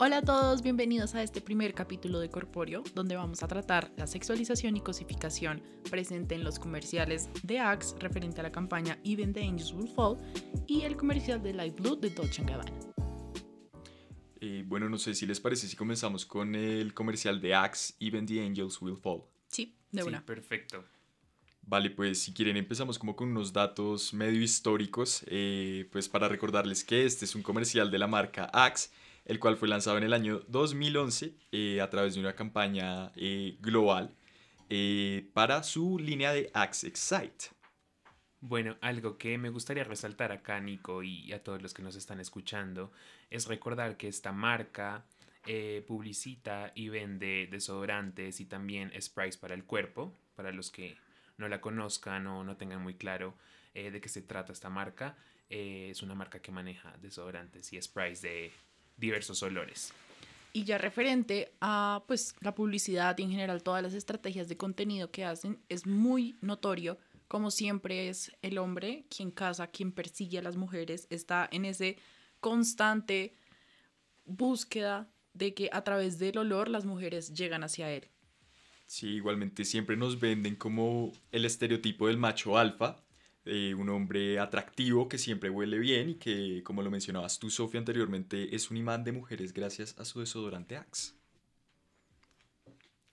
[0.00, 4.06] Hola a todos, bienvenidos a este primer capítulo de Corpóreo, donde vamos a tratar la
[4.06, 9.42] sexualización y cosificación presente en los comerciales de Axe referente a la campaña Even the
[9.42, 10.16] Angels Will Fall
[10.68, 12.72] y el comercial de Light Blue de Dolce Gabbana.
[14.40, 18.24] Eh, bueno, no sé si les parece si comenzamos con el comercial de Axe Even
[18.24, 19.22] the Angels Will Fall.
[19.48, 20.24] Sí, de Sí, una.
[20.24, 20.84] perfecto.
[21.62, 26.84] Vale, pues si quieren empezamos como con unos datos medio históricos, eh, pues para recordarles
[26.84, 28.90] que este es un comercial de la marca Axe,
[29.28, 33.58] el cual fue lanzado en el año 2011 eh, a través de una campaña eh,
[33.60, 34.16] global
[34.70, 37.50] eh, para su línea de Axe Excite.
[38.40, 42.20] Bueno, algo que me gustaría resaltar acá, Nico, y a todos los que nos están
[42.20, 42.90] escuchando,
[43.30, 45.04] es recordar que esta marca
[45.86, 50.98] publicita y vende desodorantes y también sprays para el cuerpo, para los que
[51.38, 53.34] no la conozcan o no tengan muy claro
[53.72, 55.16] de qué se trata esta marca.
[55.48, 58.52] es una marca que maneja desodorantes y sprays de
[58.98, 59.92] diversos olores.
[60.52, 65.10] Y ya referente a pues la publicidad y en general todas las estrategias de contenido
[65.10, 70.42] que hacen, es muy notorio como siempre es el hombre quien caza, quien persigue a
[70.42, 71.98] las mujeres, está en ese
[72.40, 73.36] constante
[74.24, 78.08] búsqueda de que a través del olor las mujeres llegan hacia él.
[78.86, 83.04] Sí, igualmente siempre nos venden como el estereotipo del macho alfa,
[83.48, 87.80] eh, un hombre atractivo que siempre huele bien y que, como lo mencionabas tú, Sofía,
[87.80, 91.14] anteriormente, es un imán de mujeres gracias a su desodorante Axe.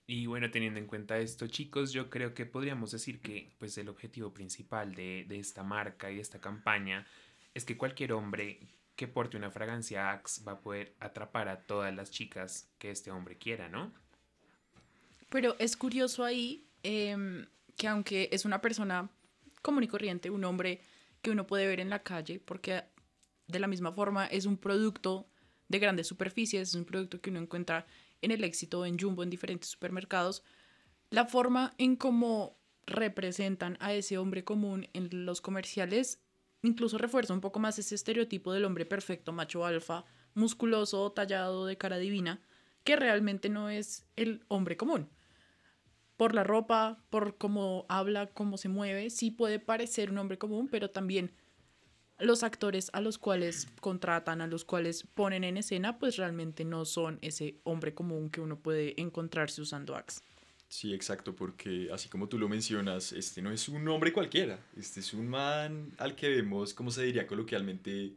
[0.06, 3.88] Y bueno, teniendo en cuenta esto, chicos, yo creo que podríamos decir que pues el
[3.88, 7.06] objetivo principal de, de esta marca y de esta campaña
[7.54, 8.60] es que cualquier hombre
[8.94, 13.10] que porte una fragancia Axe va a poder atrapar a todas las chicas que este
[13.10, 13.92] hombre quiera, ¿no?
[15.28, 19.10] Pero es curioso ahí em, que aunque es una persona
[19.66, 20.80] común y corriente, un hombre
[21.20, 22.84] que uno puede ver en la calle, porque
[23.48, 25.28] de la misma forma es un producto
[25.68, 27.84] de grandes superficies, es un producto que uno encuentra
[28.22, 30.44] en el éxito, en Jumbo, en diferentes supermercados,
[31.10, 32.56] la forma en cómo
[32.86, 36.20] representan a ese hombre común en los comerciales
[36.62, 40.04] incluso refuerza un poco más ese estereotipo del hombre perfecto, macho alfa,
[40.34, 42.40] musculoso, tallado, de cara divina,
[42.84, 45.08] que realmente no es el hombre común.
[46.16, 50.68] Por la ropa, por cómo habla, cómo se mueve, sí puede parecer un hombre común,
[50.70, 51.32] pero también
[52.18, 56.84] los actores a los cuales contratan, a los cuales ponen en escena, pues realmente no
[56.84, 60.20] son ese hombre común que uno puede encontrarse usando Axe.
[60.68, 65.00] Sí, exacto, porque así como tú lo mencionas, este no es un hombre cualquiera, este
[65.00, 68.16] es un man al que vemos, como se diría coloquialmente,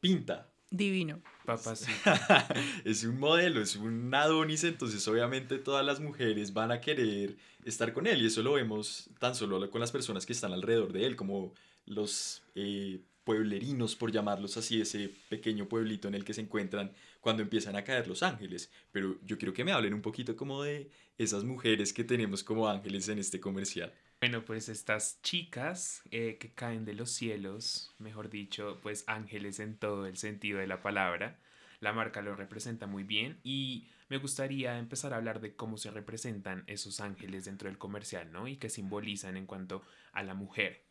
[0.00, 0.52] pinta.
[0.70, 1.22] Divino.
[1.44, 1.92] Papacito.
[2.84, 7.92] es un modelo, es un Adonis, entonces obviamente todas las mujeres van a querer estar
[7.92, 11.06] con él y eso lo vemos tan solo con las personas que están alrededor de
[11.06, 11.52] él, como
[11.86, 17.42] los eh, pueblerinos, por llamarlos así, ese pequeño pueblito en el que se encuentran cuando
[17.42, 18.70] empiezan a caer los ángeles.
[18.92, 22.68] Pero yo quiero que me hablen un poquito como de esas mujeres que tenemos como
[22.68, 23.92] ángeles en este comercial.
[24.20, 29.76] Bueno, pues estas chicas eh, que caen de los cielos, mejor dicho, pues ángeles en
[29.78, 31.38] todo el sentido de la palabra,
[31.80, 35.90] la marca lo representa muy bien y me gustaría empezar a hablar de cómo se
[35.90, 38.48] representan esos ángeles dentro del comercial, ¿no?
[38.48, 39.82] Y qué simbolizan en cuanto
[40.12, 40.82] a la mujer.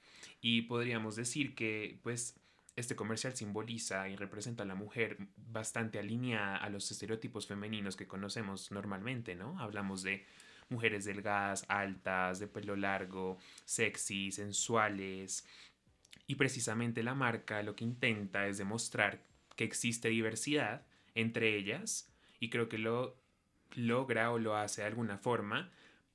[0.41, 2.39] Y podríamos decir que, pues,
[2.75, 8.07] este comercial simboliza y representa a la mujer bastante alineada a los estereotipos femeninos que
[8.07, 9.59] conocemos normalmente, ¿no?
[9.59, 10.25] Hablamos de
[10.69, 15.45] mujeres delgadas, altas, de pelo largo, sexy, sensuales.
[16.27, 19.21] Y precisamente la marca lo que intenta es demostrar
[19.55, 23.17] que existe diversidad entre ellas y creo que lo
[23.75, 25.71] logra o lo hace de alguna forma,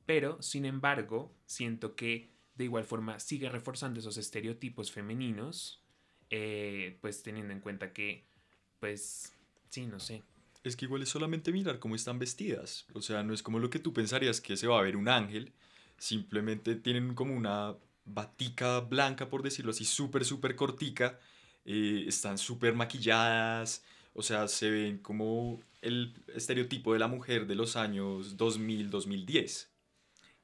[0.06, 5.82] pero sin embargo siento que de igual forma sigue reforzando esos estereotipos femeninos,
[6.28, 8.26] eh, pues teniendo en cuenta que,
[8.78, 9.34] pues,
[9.70, 10.22] sí, no sé,
[10.62, 12.86] Es que igual es solamente mirar cómo están vestidas.
[12.92, 15.08] O sea, no es como lo que tú pensarías que se va a ver un
[15.08, 15.52] ángel.
[15.98, 21.18] Simplemente tienen como una batica blanca, por decirlo así, súper, súper cortica.
[21.64, 23.84] eh, están súper maquilladas.
[24.14, 29.70] O sea, se ven como el estereotipo de la mujer de los años 2000, 2010.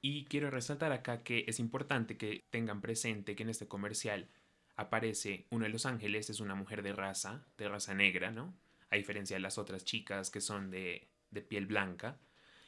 [0.03, 4.29] Y quiero resaltar acá que es importante que tengan presente que en este comercial
[4.77, 8.55] aparece uno de los ángeles, es una mujer de raza, de raza negra, ¿no?
[8.91, 12.19] A diferencia de las otras chicas que son de, de piel blanca.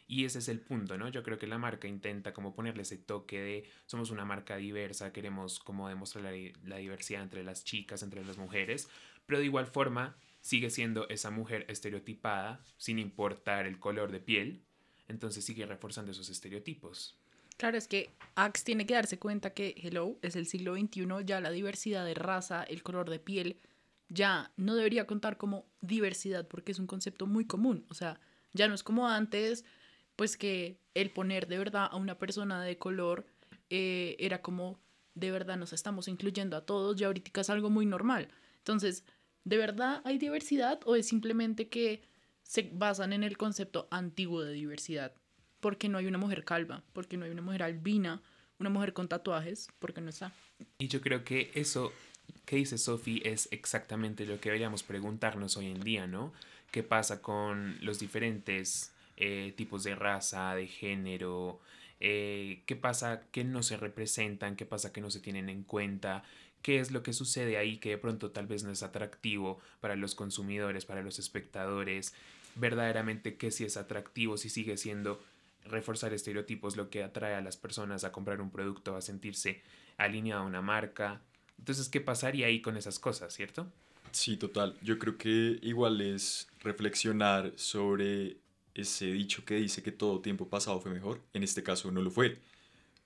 [0.07, 1.09] Y ese es el punto, ¿no?
[1.09, 5.13] Yo creo que la marca intenta como ponerle ese toque de somos una marca diversa,
[5.13, 6.33] queremos como demostrar la,
[6.65, 8.89] la diversidad entre las chicas, entre las mujeres,
[9.27, 14.63] pero de igual forma sigue siendo esa mujer estereotipada sin importar el color de piel,
[15.09, 17.19] entonces sigue reforzando esos estereotipos.
[17.59, 21.41] Claro, es que Axe tiene que darse cuenta que, hello, es el siglo XXI, ya
[21.41, 23.59] la diversidad de raza, el color de piel,
[24.09, 27.85] ya no debería contar como diversidad porque es un concepto muy común.
[27.89, 28.21] O sea,
[28.53, 29.65] ya no es como antes,
[30.17, 33.27] pues que el poner de verdad a una persona de color
[33.71, 34.79] eh, era como
[35.15, 38.29] de verdad nos estamos incluyendo a todos y ahorita es algo muy normal.
[38.59, 39.05] Entonces,
[39.45, 42.03] ¿de verdad hay diversidad o es simplemente que
[42.43, 45.13] se basan en el concepto antiguo de diversidad?
[45.61, 48.23] Porque no hay una mujer calva, porque no hay una mujer albina,
[48.59, 50.33] una mujer con tatuajes, porque no está.
[50.79, 51.93] Y yo creo que eso
[52.45, 56.33] que dice Sophie es exactamente lo que deberíamos preguntarnos hoy en día, ¿no?
[56.71, 61.61] ¿Qué pasa con los diferentes eh, tipos de raza, de género?
[62.01, 64.57] Eh, ¿Qué pasa que no se representan?
[64.57, 66.25] ¿Qué pasa que no se tienen en cuenta?
[66.63, 69.97] ¿Qué es lo que sucede ahí que de pronto tal vez no es atractivo para
[69.97, 72.15] los consumidores, para los espectadores?
[72.55, 74.37] Verdaderamente, ¿qué si es atractivo?
[74.37, 75.23] Si sigue siendo
[75.65, 79.63] reforzar estereotipos lo que atrae a las personas a comprar un producto, a sentirse
[79.97, 81.21] alineado a una marca.
[81.59, 83.71] Entonces, ¿qué pasaría ahí con esas cosas, cierto?
[84.13, 84.77] Sí, total.
[84.83, 88.39] Yo creo que igual es reflexionar sobre
[88.75, 91.21] ese dicho que dice que todo tiempo pasado fue mejor.
[91.33, 92.39] En este caso no lo fue,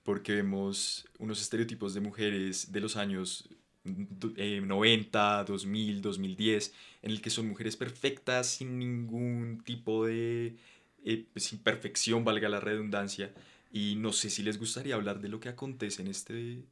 [0.03, 3.49] porque vemos unos estereotipos de mujeres de los años
[3.83, 10.55] 90, 2000, 2010, en el que son mujeres perfectas, sin ningún tipo de
[11.03, 13.33] eh, pues, imperfección, valga la redundancia.
[13.71, 16.63] Y no sé si les gustaría hablar de lo que acontece en este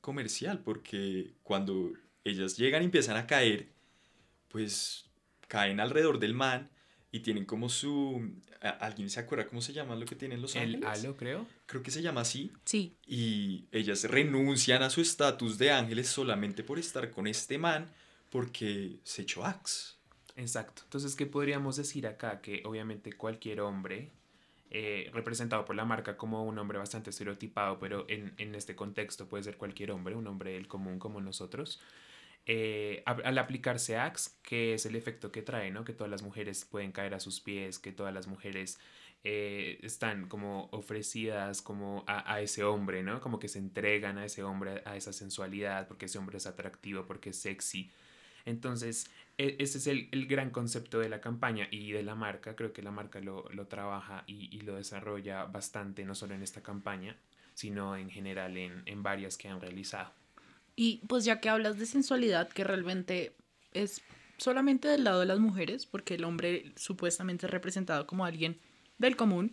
[0.00, 1.92] comercial, porque cuando
[2.24, 3.68] ellas llegan y empiezan a caer,
[4.48, 5.10] pues
[5.46, 6.70] caen alrededor del man
[7.10, 8.32] y tienen como su...
[8.60, 10.80] ¿Alguien se acuerda cómo se llama lo que tienen los ángeles?
[10.80, 11.46] El halo, creo.
[11.66, 12.52] Creo que se llama así.
[12.64, 12.96] Sí.
[13.06, 17.88] Y ellas renuncian a su estatus de ángeles solamente por estar con este man
[18.30, 19.94] porque se echó axe.
[20.34, 20.82] Exacto.
[20.84, 22.40] Entonces, ¿qué podríamos decir acá?
[22.40, 24.12] Que obviamente cualquier hombre,
[24.70, 29.28] eh, representado por la marca como un hombre bastante estereotipado, pero en, en, este contexto
[29.28, 31.80] puede ser cualquier hombre, un hombre del común como nosotros,
[32.50, 35.84] eh, al aplicarse Axe, que es el efecto que trae, ¿no?
[35.84, 38.78] Que todas las mujeres pueden caer a sus pies, que todas las mujeres
[39.22, 43.20] eh, están como ofrecidas como a, a, ese hombre, ¿no?
[43.20, 47.06] Como que se entregan a ese hombre, a esa sensualidad, porque ese hombre es atractivo,
[47.06, 47.90] porque es sexy.
[48.48, 52.56] Entonces, e, ese es el, el gran concepto de la campaña y de la marca.
[52.56, 56.42] Creo que la marca lo, lo trabaja y, y, lo desarrolla bastante, no solo en
[56.42, 57.16] esta campaña,
[57.54, 60.12] sino en general en, en varias que han realizado.
[60.76, 63.34] Y pues ya que hablas de sensualidad, que realmente
[63.72, 64.02] es
[64.38, 68.58] solamente del lado de las mujeres, porque el hombre supuestamente es representado como alguien
[68.98, 69.52] del común,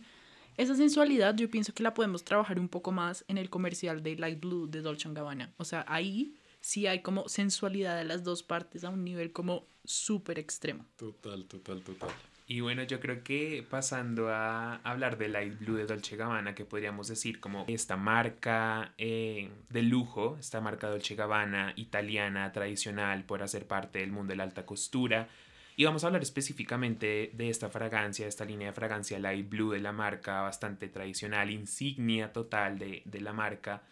[0.56, 4.16] esa sensualidad yo pienso que la podemos trabajar un poco más en el comercial de
[4.16, 5.52] Light Blue de Dolce Gabbana.
[5.58, 6.34] O sea, ahí
[6.66, 10.84] sí hay como sensualidad de las dos partes a un nivel como súper extremo.
[10.96, 12.08] Total, total, total.
[12.48, 16.64] Y bueno, yo creo que pasando a hablar de Light Blue de Dolce Gabbana, que
[16.64, 23.44] podríamos decir como esta marca eh, de lujo, esta marca Dolce Gabbana italiana tradicional por
[23.44, 25.28] hacer parte del mundo de la alta costura.
[25.76, 29.78] Y vamos a hablar específicamente de esta fragancia, esta línea de fragancia Light Blue de
[29.78, 33.82] la marca, bastante tradicional, insignia total de, de la marca.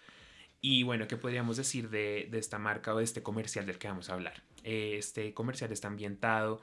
[0.66, 3.87] Y bueno, ¿qué podríamos decir de, de, esta marca o de este comercial del que
[3.87, 4.43] vamos a hablar?
[4.62, 6.62] Eh, este comercial está ambientado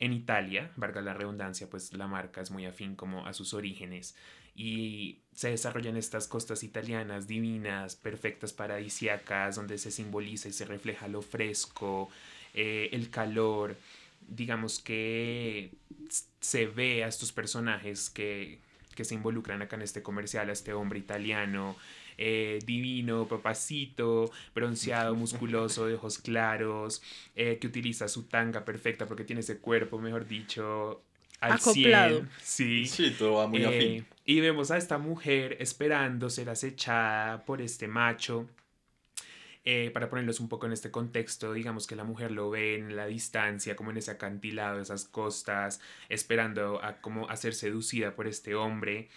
[0.00, 4.14] en Italia, valga la redundancia, pues la marca es muy afín como a sus orígenes
[4.54, 11.08] y se desarrollan estas costas italianas divinas, perfectas, paradisiacas, donde se simboliza y se refleja
[11.08, 12.10] lo fresco,
[12.52, 13.78] eh, el calor,
[14.28, 15.70] digamos que
[16.40, 18.58] se ve a estos personajes que,
[18.94, 21.76] que se involucran acá en este comercial, a este hombre italiano,
[22.20, 27.00] eh, divino, papacito, bronceado, musculoso, de ojos claros,
[27.36, 31.00] eh, que utiliza su tanga perfecta porque tiene ese cuerpo, mejor dicho,
[31.38, 32.26] al Acoplado.
[32.42, 32.86] Sí.
[32.86, 34.02] Sí, todo va muy afín.
[34.02, 38.48] Eh, y vemos a esta mujer esperando ser acechada por este macho.
[39.92, 43.06] para ponerlos un poco en este contexto, digamos que la mujer lo ve en la
[43.06, 48.54] distancia, como en ese acantilado, esas costas, esperando a como a ser seducida por este
[48.56, 49.08] hombre.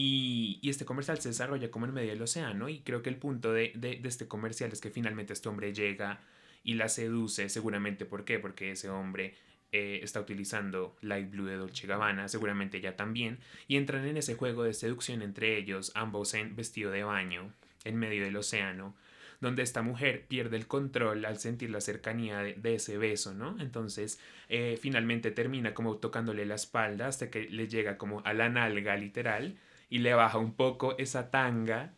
[0.00, 3.16] Y, y, este comercial se desarrolla como en medio del océano y creo que el
[3.16, 3.72] punto de,
[4.04, 6.20] este comercial es que finalmente este hombre llega
[6.62, 8.38] y la seduce, seguramente, ¿por qué?
[8.38, 9.34] Porque ese hombre
[9.72, 14.36] eh, está utilizando Light Blue de Dolce Gabbana, seguramente ella también, y entran en ese
[14.36, 17.52] juego de seducción entre ellos, ambos en vestido de baño,
[17.82, 18.94] en medio del océano,
[19.40, 23.56] donde esta mujer pierde el control al sentir la cercanía de, de ese beso, ¿no?
[23.58, 28.48] Entonces, eh, finalmente termina como tocándole la espalda hasta que le llega como a la
[28.48, 31.94] nalga literal y le baja un poco esa tanga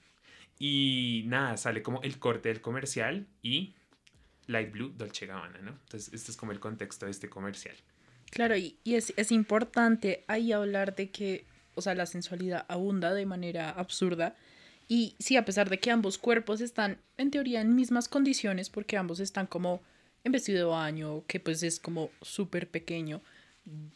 [0.58, 3.74] y nada, sale como el corte del comercial y
[4.46, 5.70] Light Blue Dolce Gabbana, ¿no?
[5.70, 7.74] Entonces, este es como el contexto de este comercial.
[8.30, 13.26] Claro, y, es, es, importante ahí hablar de que, o sea, la sensualidad abunda de
[13.26, 14.36] manera absurda.
[14.86, 18.96] Y sí, a pesar de que ambos cuerpos están, en teoría, en mismas condiciones, porque
[18.96, 19.80] ambos están como
[20.24, 23.22] en vestido de baño, que pues es como súper pequeño,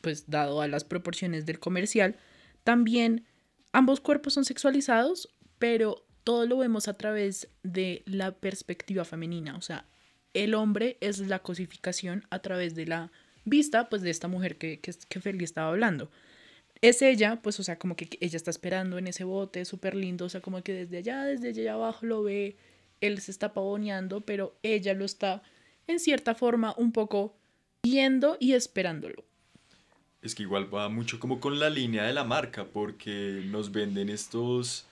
[0.01, 2.17] pues dado a las proporciones del comercial.
[2.65, 3.27] También
[3.75, 5.29] ambos cuerpos son sexualizados,
[5.59, 9.87] pero todo lo vemos a través de la perspectiva femenina, o sea,
[10.33, 13.13] el hombre es la cosificación a través de la
[13.45, 16.11] vista, pues de esta mujer que, que, que Feli estaba hablando.
[16.81, 20.25] Es ella, pues, o sea, como que ella está esperando en ese bote, súper lindo,
[20.25, 22.57] o sea, como que desde allá, desde allá abajo lo ve,
[23.01, 25.43] él se está pavoneando, pero ella lo está,
[25.87, 27.37] en cierta forma, un poco
[27.83, 29.25] viendo y esperándolo.
[30.25, 34.09] Es que igual va mucho como con la línea de la marca, porque nos venden
[34.09, 34.89] estos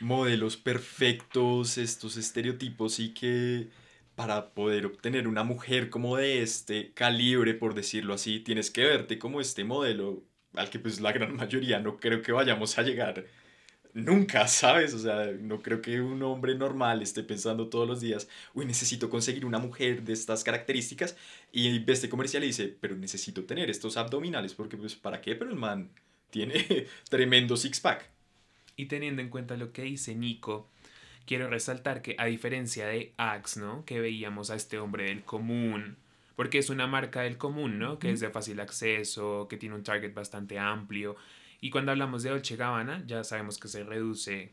[0.00, 3.68] modelos perfectos, estos estereotipos y que
[4.16, 9.18] para poder obtener una mujer como de este calibre, por decirlo así, tienes que verte
[9.18, 10.24] como este modelo
[10.54, 13.24] al que pues la gran mayoría no creo que vayamos a llegar
[13.94, 14.94] nunca, ¿sabes?
[14.94, 19.10] O sea, no creo que un hombre normal esté pensando todos los días, uy, necesito
[19.10, 21.16] conseguir una mujer de estas características
[21.52, 25.34] y ve este comercial y dice, pero necesito tener estos abdominales porque pues ¿para qué?
[25.34, 25.90] Pero el man
[26.30, 28.08] tiene tremendo six-pack.
[28.76, 30.68] Y teniendo en cuenta lo que dice Nico,
[31.26, 33.84] quiero resaltar que a diferencia de Axe, ¿no?
[33.84, 35.96] Que veíamos a este hombre del común,
[36.36, 37.98] porque es una marca del común, ¿no?
[37.98, 41.16] Que es de fácil acceso, que tiene un target bastante amplio.
[41.62, 44.50] Y cuando hablamos de Dolce Gabbana, ya sabemos que se reduce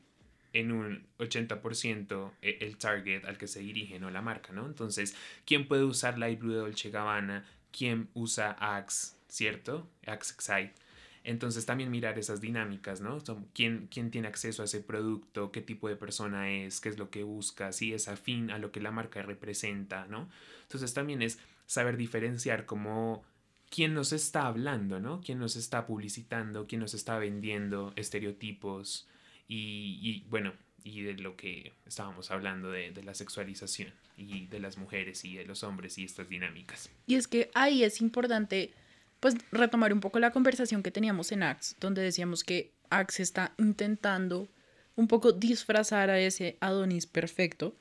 [0.53, 4.11] en un 80% e, el target al que se dirige, ¿no?
[4.11, 4.67] La marca, ¿no?
[4.67, 7.45] Entonces, ¿quién puede usar Light Blue de Dolce Gabbana?
[7.71, 9.89] ¿Quién usa Axe, cierto?
[10.05, 10.75] Axe Excite.
[11.23, 13.17] Entonces también mirar esas dinámicas, ¿no?
[13.55, 15.51] ¿Quién, ¿Quién tiene acceso a ese producto?
[15.51, 16.79] ¿Qué tipo de persona es?
[16.79, 17.71] ¿Qué es lo que busca?
[17.71, 20.29] Si es afín a lo que la marca representa, ¿no?
[20.61, 23.23] Entonces también es saber diferenciar como
[23.69, 25.21] quién nos está hablando, ¿no?
[25.21, 29.07] Quién nos está publicitando, quién nos está vendiendo estereotipos
[29.47, 34.77] y, bueno, y de lo que estábamos hablando de, de, la sexualización y de las
[34.77, 36.89] mujeres y de los hombres y estas dinámicas.
[37.07, 38.73] Y es que ahí es importante
[39.19, 43.53] pues retomar un poco la conversación que teníamos en Axe, donde decíamos que Axe está
[43.57, 44.47] intentando
[44.95, 47.75] un poco disfrazar a ese Adonis perfecto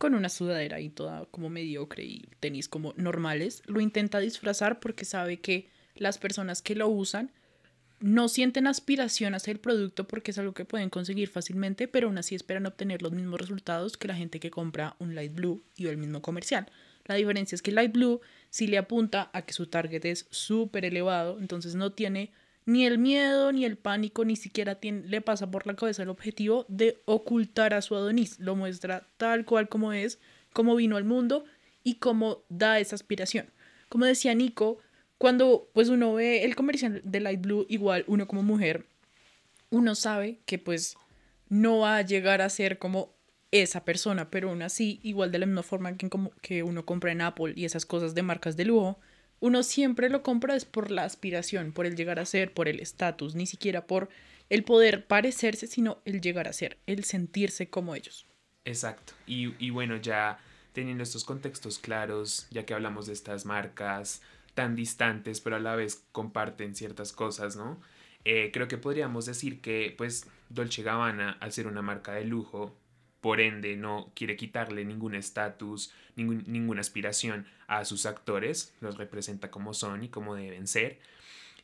[0.00, 3.62] con una sudadera y toda como mediocre y tenis como normales.
[3.66, 7.30] Lo intenta disfrazar porque sabe que las personas que lo usan
[8.00, 12.16] no sienten aspiración hacia el producto porque es algo que pueden conseguir fácilmente, pero aún
[12.16, 15.88] así esperan obtener los mismos resultados que la gente que compra un Light Blue y
[15.88, 16.66] el mismo comercial.
[17.04, 20.86] La diferencia es que Light Blue si le apunta a que su target es súper
[20.86, 22.32] elevado, entonces no tiene
[22.66, 26.66] ni el miedo, ni el pánico, ni siquiera le pasa por la cabeza el objetivo
[26.68, 28.38] de ocultar a su Adonis.
[28.38, 30.18] Lo muestra tal cual como es,
[30.52, 31.44] como vino al mundo
[31.82, 33.50] y cómo da esa aspiración.
[33.88, 34.78] Como decía Nico,
[35.18, 38.86] cuando pues uno ve el comercial de Light Blue, igual uno como mujer,
[39.70, 40.96] uno sabe que pues
[41.48, 43.14] no va a llegar a ser como
[43.50, 47.12] esa persona, pero aún así, igual de la misma forma que, como, que uno compra
[47.12, 49.00] en Apple y esas cosas de marcas de lujo,
[49.40, 52.80] uno siempre lo compra es por la aspiración, por el llegar a ser, por el
[52.80, 54.08] estatus, ni siquiera por
[54.48, 58.26] el poder parecerse, sino el llegar a ser, el sentirse como ellos.
[58.64, 59.14] Exacto.
[59.26, 60.38] Y, y bueno, ya
[60.72, 64.22] teniendo estos contextos claros, ya que hablamos de estas marcas
[64.54, 67.80] tan distantes, pero a la vez comparten ciertas cosas, ¿no?
[68.24, 72.76] Eh, creo que podríamos decir que, pues, Dolce Gabbana, al ser una marca de lujo,
[73.20, 79.74] por ende no quiere quitarle ningún estatus, ninguna aspiración a sus actores, los representa como
[79.74, 80.98] son y como deben ser,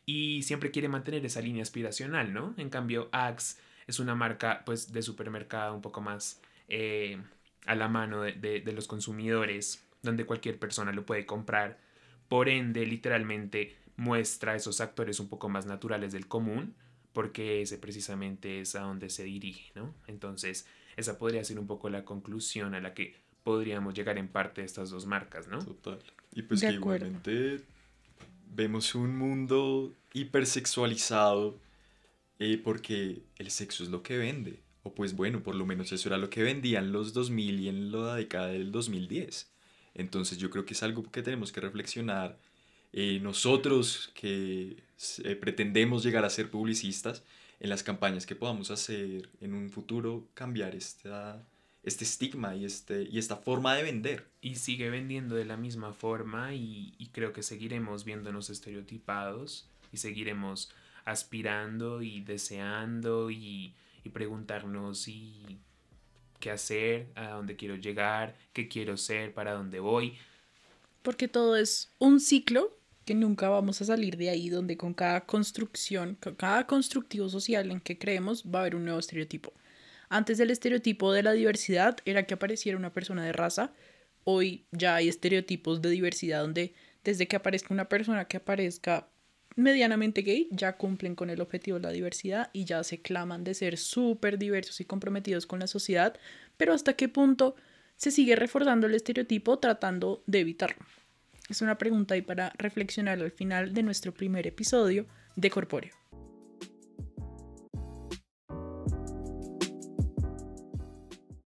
[0.04, 2.54] y siempre quiere mantener esa línea aspiracional, ¿no?
[2.58, 7.18] En cambio, Axe es una marca pues de supermercado un poco más eh,
[7.66, 11.78] a la mano de, de los consumidores, donde cualquier persona lo puede comprar,
[12.28, 16.74] por ende literalmente muestra esos actores un poco más naturales del común,
[17.12, 19.94] porque ese precisamente es a donde se dirige, ¿no?
[20.06, 20.66] Entonces,
[20.96, 24.66] esa podría ser un poco la conclusión a la que podríamos llegar en parte de
[24.66, 25.58] estas dos marcas, ¿no?
[25.58, 26.00] Total.
[26.34, 27.60] Y pues que igualmente
[28.54, 31.58] vemos un mundo hipersexualizado
[32.38, 34.60] eh, porque el sexo es lo que vende.
[34.82, 37.92] O pues bueno, por lo menos eso era lo que vendían los 2000 y en
[37.92, 39.50] la década del 2010.
[39.94, 42.38] Entonces yo creo que es algo que tenemos que reflexionar
[42.92, 44.82] eh, nosotros que
[45.24, 47.24] eh, pretendemos llegar a ser publicistas
[47.60, 51.42] en las campañas que podamos hacer en un futuro, cambiar esta,
[51.82, 54.26] este estigma y, este, y esta forma de vender.
[54.40, 59.98] Y sigue vendiendo de la misma forma y, y creo que seguiremos viéndonos estereotipados y
[59.98, 60.70] seguiremos
[61.04, 63.72] aspirando y deseando y,
[64.04, 65.58] y preguntarnos y
[66.40, 70.18] qué hacer, a dónde quiero llegar, qué quiero ser, para dónde voy.
[71.02, 72.75] Porque todo es un ciclo
[73.06, 77.70] que nunca vamos a salir de ahí, donde con cada construcción, con cada constructivo social
[77.70, 79.54] en que creemos, va a haber un nuevo estereotipo.
[80.10, 83.72] Antes del estereotipo de la diversidad era que apareciera una persona de raza
[84.28, 89.08] hoy ya hay estereotipos de diversidad donde desde que aparezca una persona que aparezca
[89.54, 93.54] medianamente gay, ya cumplen con el objetivo de la diversidad y ya se claman de
[93.54, 96.18] ser súper diversos y comprometidos con la sociedad,
[96.56, 97.54] pero hasta qué punto
[97.94, 100.84] se sigue reforzando el estereotipo tratando de evitarlo.
[101.48, 105.94] Es una pregunta ahí para reflexionar al final de nuestro primer episodio de Corpóreo.